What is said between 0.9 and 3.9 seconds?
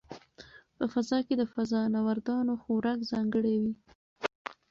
فضا کې د فضانوردانو خوراک ځانګړی وي.